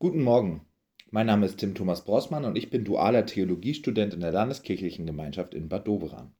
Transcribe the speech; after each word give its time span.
Guten 0.00 0.22
Morgen. 0.22 0.64
Mein 1.10 1.26
Name 1.26 1.44
ist 1.44 1.58
Tim 1.58 1.74
Thomas 1.74 2.04
Brossmann 2.04 2.44
und 2.44 2.56
ich 2.56 2.70
bin 2.70 2.84
dualer 2.84 3.26
Theologiestudent 3.26 4.14
in 4.14 4.20
der 4.20 4.30
Landeskirchlichen 4.30 5.06
Gemeinschaft 5.06 5.54
in 5.54 5.68
Bad 5.68 5.88
Doberan. 5.88 6.36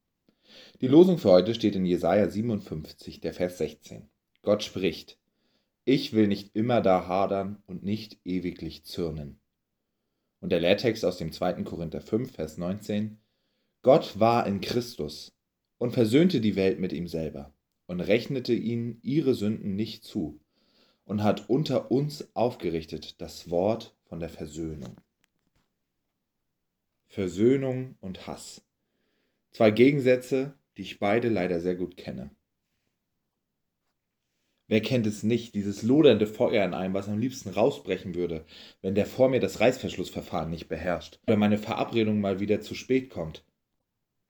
Die 0.80 0.86
Losung 0.86 1.18
für 1.18 1.32
heute 1.32 1.56
steht 1.56 1.74
in 1.74 1.84
Jesaja 1.84 2.28
57, 2.28 3.20
der 3.20 3.34
Vers 3.34 3.58
16. 3.58 4.08
Gott 4.42 4.62
spricht: 4.62 5.18
Ich 5.84 6.12
will 6.12 6.28
nicht 6.28 6.54
immer 6.54 6.80
da 6.80 7.08
hadern 7.08 7.60
und 7.66 7.82
nicht 7.82 8.20
ewiglich 8.24 8.84
zürnen. 8.84 9.40
Und 10.38 10.52
der 10.52 10.60
Lehrtext 10.60 11.04
aus 11.04 11.18
dem 11.18 11.32
2. 11.32 11.64
Korinther 11.64 12.00
5, 12.00 12.30
Vers 12.30 12.58
19. 12.58 13.18
Gott 13.82 14.20
war 14.20 14.46
in 14.46 14.60
Christus 14.60 15.36
und 15.78 15.90
versöhnte 15.90 16.40
die 16.40 16.54
Welt 16.54 16.78
mit 16.78 16.92
ihm 16.92 17.08
selber 17.08 17.52
und 17.88 18.02
rechnete 18.02 18.54
ihnen 18.54 19.00
ihre 19.02 19.34
Sünden 19.34 19.74
nicht 19.74 20.04
zu 20.04 20.38
und 21.08 21.22
hat 21.22 21.48
unter 21.48 21.90
uns 21.90 22.28
aufgerichtet 22.36 23.20
das 23.20 23.48
Wort 23.48 23.96
von 24.04 24.20
der 24.20 24.28
Versöhnung. 24.28 25.00
Versöhnung 27.06 27.96
und 28.00 28.26
Hass. 28.26 28.62
Zwei 29.50 29.70
Gegensätze, 29.70 30.54
die 30.76 30.82
ich 30.82 30.98
beide 30.98 31.30
leider 31.30 31.60
sehr 31.60 31.76
gut 31.76 31.96
kenne. 31.96 32.30
Wer 34.66 34.82
kennt 34.82 35.06
es 35.06 35.22
nicht, 35.22 35.54
dieses 35.54 35.82
lodernde 35.82 36.26
Feuer 36.26 36.62
in 36.62 36.74
einem, 36.74 36.92
was 36.92 37.08
am 37.08 37.18
liebsten 37.18 37.48
rausbrechen 37.48 38.14
würde, 38.14 38.44
wenn 38.82 38.94
der 38.94 39.06
vor 39.06 39.30
mir 39.30 39.40
das 39.40 39.60
Reißverschlussverfahren 39.60 40.50
nicht 40.50 40.68
beherrscht 40.68 41.20
oder 41.26 41.38
meine 41.38 41.56
Verabredung 41.56 42.20
mal 42.20 42.38
wieder 42.38 42.60
zu 42.60 42.74
spät 42.74 43.08
kommt. 43.08 43.46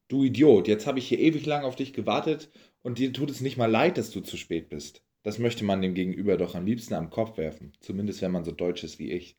Du 0.07 0.23
Idiot, 0.23 0.69
jetzt 0.69 0.87
habe 0.87 1.01
ich 1.01 1.09
hier 1.09 1.19
ewig 1.19 1.45
lang 1.45 1.65
auf 1.65 1.75
dich 1.75 1.93
gewartet 1.93 2.51
und 2.83 2.99
dir 2.99 3.13
tut 3.13 3.31
es 3.31 3.41
nicht 3.41 3.57
mal 3.57 3.67
leid, 3.69 3.99
dass 3.99 4.13
du 4.13 4.21
zu 4.21 4.37
spät 4.37 4.69
bist. 4.69 5.03
Das 5.29 5.39
möchte 5.39 5.63
man 5.63 5.83
dem 5.83 5.93
Gegenüber 5.93 6.39
doch 6.39 6.55
am 6.55 6.65
liebsten 6.65 6.95
am 6.95 7.11
Kopf 7.11 7.37
werfen, 7.37 7.75
zumindest 7.81 8.23
wenn 8.23 8.33
man 8.33 8.47
so 8.47 8.51
deutsch 8.51 8.83
ist 8.83 8.99
wie 8.99 9.13
ich. 9.13 9.37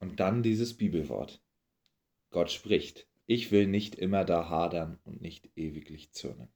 Und 0.00 0.18
dann 0.18 0.42
dieses 0.42 0.76
Bibelwort. 0.76 1.40
Gott 2.30 2.50
spricht, 2.50 3.06
ich 3.26 3.52
will 3.52 3.68
nicht 3.68 3.94
immer 3.94 4.24
da 4.24 4.48
hadern 4.48 4.98
und 5.04 5.20
nicht 5.20 5.48
ewiglich 5.54 6.10
zürnen. 6.10 6.48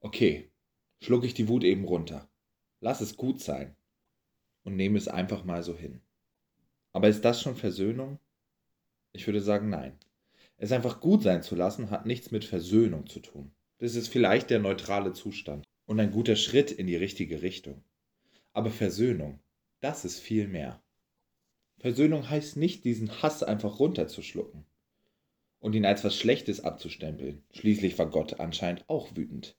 Okay, 0.00 0.50
schluck 1.02 1.24
ich 1.24 1.34
die 1.34 1.48
Wut 1.48 1.64
eben 1.64 1.84
runter. 1.84 2.30
Lass 2.80 3.02
es 3.02 3.18
gut 3.18 3.42
sein 3.42 3.76
und 4.64 4.74
nehme 4.74 4.96
es 4.96 5.08
einfach 5.08 5.44
mal 5.44 5.62
so 5.62 5.76
hin. 5.76 6.00
Aber 6.92 7.08
ist 7.08 7.26
das 7.26 7.42
schon 7.42 7.56
Versöhnung? 7.56 8.18
Ich 9.12 9.26
würde 9.26 9.42
sagen, 9.42 9.68
nein. 9.68 9.98
Es 10.56 10.72
einfach 10.72 11.00
gut 11.00 11.24
sein 11.24 11.42
zu 11.42 11.56
lassen, 11.56 11.90
hat 11.90 12.06
nichts 12.06 12.30
mit 12.30 12.46
Versöhnung 12.46 13.06
zu 13.06 13.20
tun. 13.20 13.52
Das 13.76 13.96
ist 13.96 14.08
vielleicht 14.08 14.48
der 14.48 14.60
neutrale 14.60 15.12
Zustand 15.12 15.66
und 15.92 16.00
ein 16.00 16.10
guter 16.10 16.36
Schritt 16.36 16.70
in 16.70 16.86
die 16.86 16.96
richtige 16.96 17.42
Richtung. 17.42 17.84
Aber 18.54 18.70
Versöhnung, 18.70 19.40
das 19.80 20.06
ist 20.06 20.20
viel 20.20 20.48
mehr. 20.48 20.82
Versöhnung 21.80 22.30
heißt 22.30 22.56
nicht, 22.56 22.86
diesen 22.86 23.20
Hass 23.20 23.42
einfach 23.42 23.78
runterzuschlucken 23.78 24.64
und 25.58 25.74
ihn 25.74 25.84
als 25.84 26.02
was 26.02 26.16
Schlechtes 26.16 26.60
abzustempeln. 26.60 27.44
Schließlich 27.50 27.98
war 27.98 28.08
Gott 28.08 28.40
anscheinend 28.40 28.88
auch 28.88 29.14
wütend. 29.14 29.58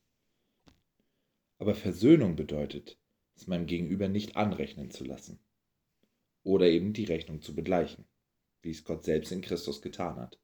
Aber 1.59 1.75
Versöhnung 1.75 2.35
bedeutet, 2.35 2.97
es 3.35 3.45
meinem 3.45 3.67
Gegenüber 3.67 4.07
nicht 4.07 4.35
anrechnen 4.35 4.89
zu 4.89 5.03
lassen. 5.03 5.37
Oder 6.41 6.65
eben 6.65 6.93
die 6.93 7.05
Rechnung 7.05 7.43
zu 7.43 7.53
begleichen, 7.53 8.05
wie 8.63 8.71
es 8.71 8.83
Gott 8.83 9.03
selbst 9.03 9.31
in 9.31 9.41
Christus 9.41 9.83
getan 9.83 10.15
hat. 10.15 10.39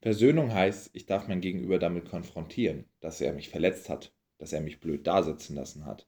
Versöhnung 0.00 0.52
heißt, 0.52 0.90
ich 0.92 1.06
darf 1.06 1.26
mein 1.26 1.40
Gegenüber 1.40 1.78
damit 1.78 2.08
konfrontieren, 2.08 2.84
dass 3.00 3.20
er 3.20 3.32
mich 3.32 3.48
verletzt 3.48 3.88
hat, 3.88 4.12
dass 4.38 4.52
er 4.52 4.60
mich 4.60 4.78
blöd 4.78 5.06
dasitzen 5.06 5.56
lassen 5.56 5.86
hat, 5.86 6.06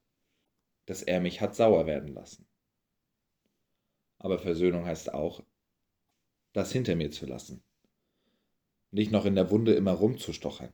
dass 0.87 1.03
er 1.03 1.21
mich 1.21 1.41
hat 1.41 1.57
sauer 1.57 1.87
werden 1.87 2.15
lassen. 2.15 2.47
Aber 4.19 4.39
Versöhnung 4.39 4.85
heißt 4.87 5.13
auch, 5.13 5.43
das 6.53 6.73
hinter 6.73 6.95
mir 6.95 7.11
zu 7.11 7.27
lassen, 7.27 7.63
nicht 8.93 9.11
noch 9.11 9.25
in 9.25 9.35
der 9.35 9.51
Wunde 9.51 9.75
immer 9.75 9.93
rumzustochern, 9.93 10.73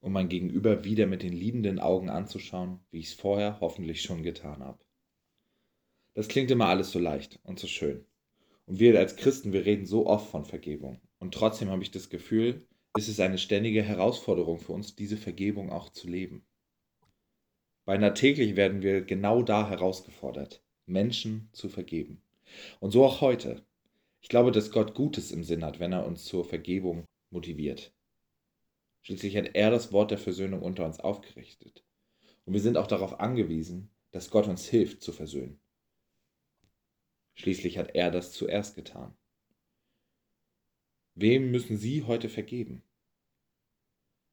um 0.00 0.12
mein 0.12 0.28
Gegenüber 0.28 0.84
wieder 0.84 1.06
mit 1.06 1.22
den 1.22 1.32
liebenden 1.32 1.78
Augen 1.78 2.08
anzuschauen, 2.08 2.80
wie 2.90 3.00
ich 3.00 3.08
es 3.08 3.14
vorher 3.14 3.60
hoffentlich 3.60 4.02
schon 4.02 4.22
getan 4.22 4.64
habe. 4.64 4.78
Das 6.14 6.26
klingt 6.26 6.50
immer 6.50 6.66
alles 6.66 6.90
so 6.90 6.98
leicht 6.98 7.38
und 7.44 7.60
so 7.60 7.68
schön. 7.68 8.04
Und 8.68 8.80
wir 8.80 8.98
als 8.98 9.16
Christen, 9.16 9.54
wir 9.54 9.64
reden 9.64 9.86
so 9.86 10.06
oft 10.06 10.30
von 10.30 10.44
Vergebung. 10.44 11.00
Und 11.18 11.32
trotzdem 11.32 11.70
habe 11.70 11.82
ich 11.82 11.90
das 11.90 12.10
Gefühl, 12.10 12.66
ist 12.98 13.08
es 13.08 13.18
eine 13.18 13.38
ständige 13.38 13.82
Herausforderung 13.82 14.58
für 14.58 14.74
uns, 14.74 14.94
diese 14.94 15.16
Vergebung 15.16 15.72
auch 15.72 15.88
zu 15.88 16.06
leben. 16.06 16.44
Beinahe 17.86 18.12
täglich 18.12 18.56
werden 18.56 18.82
wir 18.82 19.00
genau 19.00 19.42
da 19.42 19.70
herausgefordert, 19.70 20.62
Menschen 20.84 21.48
zu 21.52 21.70
vergeben. 21.70 22.20
Und 22.78 22.90
so 22.90 23.06
auch 23.06 23.22
heute. 23.22 23.64
Ich 24.20 24.28
glaube, 24.28 24.52
dass 24.52 24.70
Gott 24.70 24.94
Gutes 24.94 25.32
im 25.32 25.44
Sinn 25.44 25.64
hat, 25.64 25.80
wenn 25.80 25.94
er 25.94 26.06
uns 26.06 26.26
zur 26.26 26.44
Vergebung 26.44 27.06
motiviert. 27.30 27.94
Schließlich 29.00 29.34
hat 29.38 29.54
er 29.54 29.70
das 29.70 29.92
Wort 29.92 30.10
der 30.10 30.18
Versöhnung 30.18 30.60
unter 30.60 30.84
uns 30.84 31.00
aufgerichtet. 31.00 31.84
Und 32.44 32.52
wir 32.52 32.60
sind 32.60 32.76
auch 32.76 32.86
darauf 32.86 33.18
angewiesen, 33.18 33.88
dass 34.10 34.28
Gott 34.28 34.46
uns 34.46 34.66
hilft 34.66 35.02
zu 35.02 35.12
versöhnen. 35.12 35.58
Schließlich 37.38 37.78
hat 37.78 37.94
er 37.94 38.10
das 38.10 38.32
zuerst 38.32 38.74
getan. 38.74 39.16
Wem 41.14 41.52
müssen 41.52 41.76
Sie 41.76 42.02
heute 42.02 42.28
vergeben? 42.28 42.82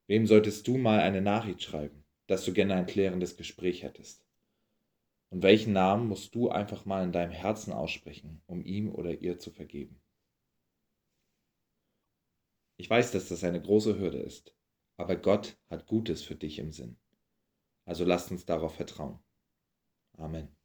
Wem 0.07 0.25
solltest 0.25 0.67
du 0.67 0.77
mal 0.77 0.99
eine 0.99 1.21
Nachricht 1.21 1.61
schreiben, 1.61 2.03
dass 2.27 2.45
du 2.45 2.53
gerne 2.53 2.73
ein 2.73 2.87
klärendes 2.87 3.37
Gespräch 3.37 3.83
hättest? 3.83 4.25
Und 5.29 5.43
welchen 5.43 5.73
Namen 5.73 6.07
musst 6.07 6.33
du 6.33 6.49
einfach 6.49 6.85
mal 6.85 7.03
in 7.03 7.11
deinem 7.11 7.31
Herzen 7.31 7.73
aussprechen, 7.73 8.41
um 8.47 8.63
ihm 8.65 8.89
oder 8.89 9.21
ihr 9.21 9.37
zu 9.37 9.51
vergeben? 9.51 10.01
Ich 12.77 12.89
weiß, 12.89 13.11
dass 13.11 13.29
das 13.29 13.43
eine 13.43 13.61
große 13.61 13.99
Hürde 13.99 14.19
ist, 14.19 14.55
aber 14.97 15.15
Gott 15.15 15.57
hat 15.69 15.85
Gutes 15.85 16.23
für 16.23 16.35
dich 16.35 16.57
im 16.57 16.71
Sinn. 16.71 16.97
Also 17.85 18.03
lasst 18.03 18.31
uns 18.31 18.45
darauf 18.45 18.75
vertrauen. 18.75 19.19
Amen. 20.17 20.55